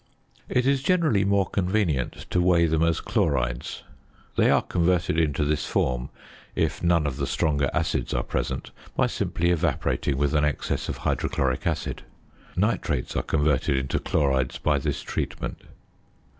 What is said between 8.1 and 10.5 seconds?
are present, by simply evaporating with an